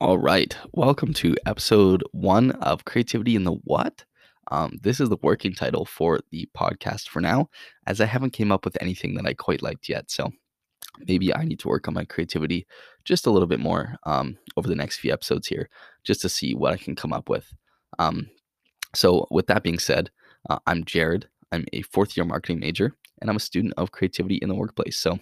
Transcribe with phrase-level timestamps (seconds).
[0.00, 0.56] All right.
[0.72, 4.04] Welcome to episode one of Creativity in the What?
[4.50, 7.48] Um, this is the working title for the podcast for now,
[7.86, 10.10] as I haven't came up with anything that I quite liked yet.
[10.10, 10.32] So
[11.06, 12.66] maybe I need to work on my creativity
[13.04, 15.68] just a little bit more um, over the next few episodes here,
[16.02, 17.52] just to see what I can come up with.
[18.00, 18.28] Um,
[18.96, 20.10] so with that being said,
[20.50, 21.28] uh, I'm Jared.
[21.52, 24.96] I'm a fourth year marketing major, and I'm a student of creativity in the workplace.
[24.96, 25.20] So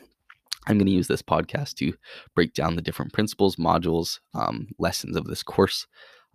[0.67, 1.95] I'm going to use this podcast to
[2.35, 5.87] break down the different principles, modules, um, lessons of this course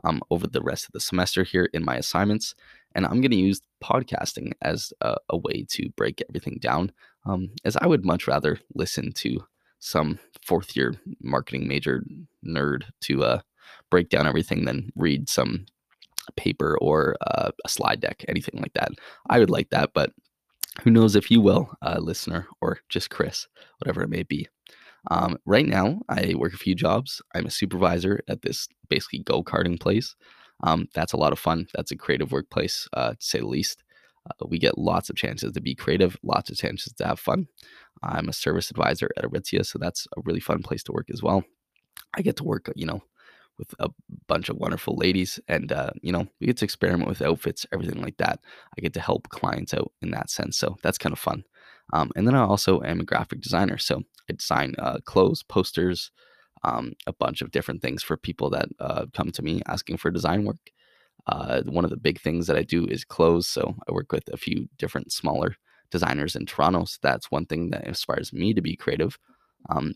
[0.03, 2.55] um, over the rest of the semester here in my assignments.
[2.95, 6.91] And I'm going to use podcasting as a, a, way to break everything down,
[7.25, 9.45] um, as I would much rather listen to
[9.79, 12.03] some fourth year marketing major
[12.45, 13.41] nerd to uh,
[13.89, 15.65] break down everything than read some
[16.35, 18.91] paper or uh, a slide deck, anything like that.
[19.29, 20.11] I would like that, but
[20.83, 23.47] who knows if you will, uh, listener, or just Chris,
[23.79, 24.47] whatever it may be.
[25.09, 27.21] Um, right now, I work a few jobs.
[27.33, 30.15] I'm a supervisor at this basically go karting place.
[30.63, 31.67] Um, that's a lot of fun.
[31.73, 33.83] That's a creative workplace, uh, to say the least.
[34.29, 37.47] Uh, we get lots of chances to be creative, lots of chances to have fun.
[38.03, 41.23] I'm a service advisor at Aritzia, so that's a really fun place to work as
[41.23, 41.43] well.
[42.13, 43.01] I get to work, you know,
[43.61, 43.89] with a
[44.27, 48.01] bunch of wonderful ladies and uh, you know we get to experiment with outfits everything
[48.01, 48.39] like that.
[48.77, 51.43] I get to help clients out in that sense so that's kind of fun.
[51.93, 56.11] Um, and then i also am a graphic designer so i design uh, clothes posters
[56.63, 60.11] um, a bunch of different things for people that uh, come to me asking for
[60.11, 60.71] design work.
[61.27, 64.27] Uh, one of the big things that i do is clothes so i work with
[64.33, 65.55] a few different smaller
[65.91, 69.19] designers in toronto so that's one thing that inspires me to be creative.
[69.69, 69.93] Um,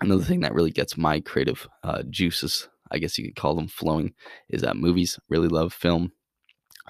[0.00, 3.68] another thing that really gets my creative uh, juices I guess you could call them
[3.68, 4.14] flowing,
[4.48, 5.18] is that movies.
[5.28, 6.12] Really love film.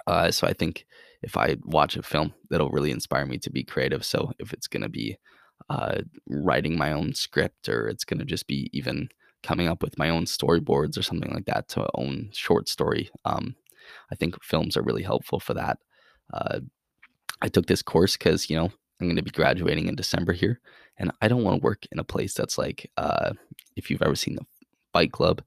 [0.07, 0.87] Uh, so I think
[1.23, 4.05] if I watch a film, that'll really inspire me to be creative.
[4.05, 5.19] So if it's going to be
[5.69, 9.09] uh, writing my own script or it's going to just be even
[9.43, 13.57] coming up with my own storyboards or something like that to own short story, um,
[14.11, 15.79] I think films are really helpful for that.
[16.33, 16.61] Uh,
[17.41, 20.61] I took this course because, you know, I'm going to be graduating in December here,
[20.97, 23.33] and I don't want to work in a place that's like, uh,
[23.77, 24.47] if you've ever seen the
[24.93, 25.43] Fight Club,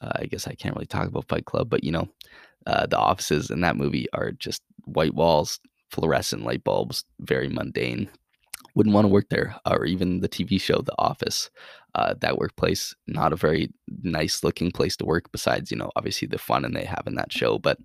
[0.00, 2.08] uh, I guess I can't really talk about Fight Club, but you know,
[2.66, 8.08] uh, the offices in that movie are just white walls, fluorescent light bulbs, very mundane.
[8.76, 11.50] Wouldn't want to work there, or even the TV show The Office.
[11.96, 13.68] Uh, that workplace, not a very
[14.04, 15.24] nice looking place to work.
[15.32, 17.78] Besides, you know, obviously the fun and they have in that show, but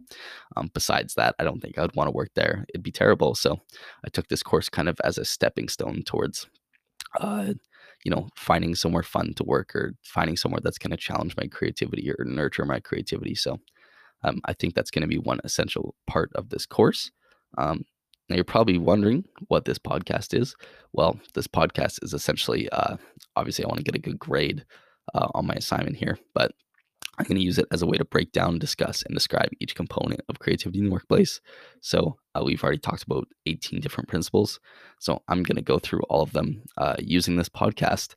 [0.55, 2.65] um, besides that, I don't think I'd want to work there.
[2.69, 3.33] It'd be terrible.
[3.33, 3.59] So
[4.05, 6.45] I took this course kind of as a stepping stone towards
[7.19, 7.53] uh,
[8.05, 11.47] you know, finding somewhere fun to work or finding somewhere that's going to challenge my
[11.47, 13.35] creativity or nurture my creativity.
[13.35, 13.59] So
[14.23, 17.11] um, I think that's going to be one essential part of this course.
[17.57, 17.83] Um,
[18.29, 20.55] now, you're probably wondering what this podcast is.
[20.93, 22.97] Well, this podcast is essentially, uh,
[23.35, 24.65] obviously, I want to get a good grade
[25.13, 26.51] uh, on my assignment here, but
[27.17, 29.75] I'm going to use it as a way to break down, discuss, and describe each
[29.75, 31.39] component of creativity in the workplace.
[31.81, 34.59] So, uh, we've already talked about 18 different principles.
[34.99, 38.15] So, I'm going to go through all of them uh, using this podcast.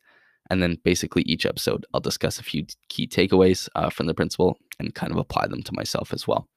[0.50, 4.58] And then, basically, each episode, I'll discuss a few key takeaways uh, from the principle
[4.78, 6.48] and kind of apply them to myself as well.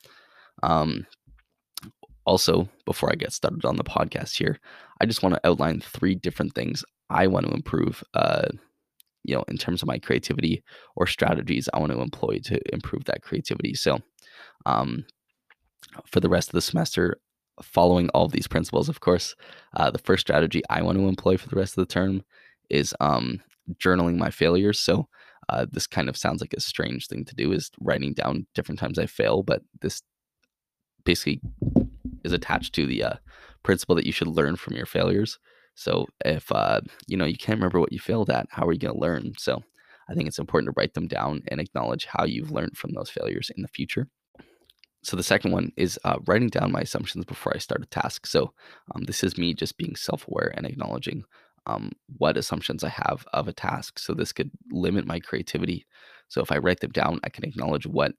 [0.64, 1.06] Um,
[2.26, 4.60] also, before I get started on the podcast here,
[5.00, 8.50] I just want to outline three different things I want to improve uh,
[9.24, 10.64] you know, in terms of my creativity
[10.96, 13.74] or strategies I want to employ to improve that creativity.
[13.74, 14.00] So,
[14.66, 15.06] um,
[16.06, 17.18] for the rest of the semester,
[17.62, 19.36] following all of these principles, of course,
[19.76, 22.24] uh, the first strategy I want to employ for the rest of the term
[22.70, 23.42] is um,
[23.76, 24.80] journaling my failures.
[24.80, 25.08] So,
[25.50, 28.80] uh, this kind of sounds like a strange thing to do, is writing down different
[28.80, 30.02] times I fail, but this
[31.04, 31.42] basically
[32.24, 33.14] is attached to the uh,
[33.64, 35.40] principle that you should learn from your failures.
[35.82, 38.78] So if uh, you know you can't remember what you failed at, how are you
[38.78, 39.34] going to learn?
[39.40, 39.64] So
[40.08, 43.10] I think it's important to write them down and acknowledge how you've learned from those
[43.10, 44.08] failures in the future.
[45.04, 48.28] So the second one is uh, writing down my assumptions before I start a task.
[48.28, 48.54] So
[48.94, 51.24] um, this is me just being self-aware and acknowledging
[51.66, 53.98] um, what assumptions I have of a task.
[53.98, 55.88] So this could limit my creativity.
[56.28, 58.12] So if I write them down, I can acknowledge what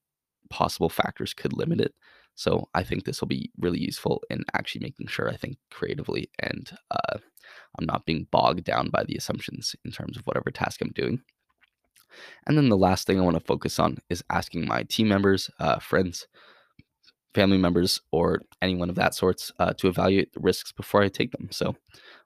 [0.51, 1.95] possible factors could limit it.
[2.35, 6.29] So I think this will be really useful in actually making sure I think creatively
[6.41, 7.19] and uh,
[7.79, 11.23] I'm not being bogged down by the assumptions in terms of whatever task I'm doing.
[12.47, 15.51] And then the last thing I want to focus on is asking my team members,
[15.59, 16.27] uh, friends,
[17.35, 21.33] family members, or anyone of that sorts uh, to evaluate the risks before I take
[21.33, 21.49] them.
[21.51, 21.75] So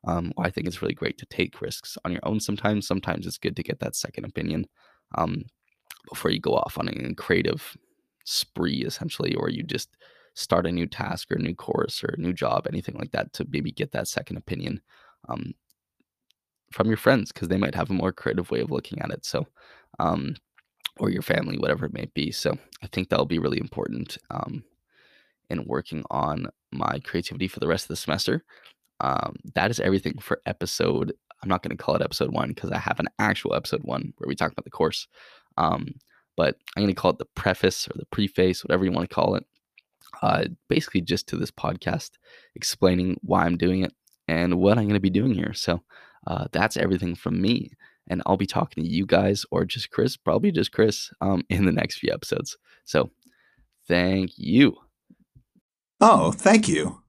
[0.05, 2.87] um, I think it's really great to take risks on your own sometimes.
[2.87, 4.67] Sometimes it's good to get that second opinion
[5.15, 5.45] um,
[6.09, 7.77] before you go off on a creative
[8.25, 9.91] spree, essentially, or you just
[10.35, 13.33] start a new task or a new course or a new job, anything like that,
[13.33, 14.81] to maybe get that second opinion
[15.29, 15.55] um,
[16.73, 19.25] from your friends because they might have a more creative way of looking at it.
[19.25, 19.47] So,
[19.99, 20.37] um,
[20.99, 22.31] or your family, whatever it may be.
[22.31, 24.65] So I think that'll be really important um,
[25.51, 28.45] in working on my creativity for the rest of the semester.
[29.01, 31.13] Um, that is everything for episode.
[31.43, 34.13] I'm not going to call it episode one because I have an actual episode one
[34.17, 35.07] where we talk about the course.
[35.59, 35.89] Um,
[36.37, 39.15] but I'm going to call it the preface or the preface, whatever you want to
[39.15, 39.45] call it.
[40.23, 42.13] Uh, basically, just to this podcast,
[42.55, 43.93] explaining why I'm doing it
[44.29, 45.53] and what I'm going to be doing here.
[45.53, 45.83] So
[46.27, 47.71] uh, that's everything from me.
[48.09, 51.65] And I'll be talking to you guys or just Chris, probably just Chris, um, in
[51.65, 52.57] the next few episodes.
[52.85, 53.11] So
[53.89, 54.77] thank you.
[56.01, 57.01] Oh, thank you.